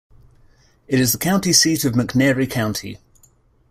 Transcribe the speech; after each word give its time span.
It 0.87 0.99
is 0.99 1.11
the 1.11 1.19
county 1.19 1.53
seat 1.53 1.85
of 1.85 1.93
McNairy 1.93 2.49
County. 2.49 2.97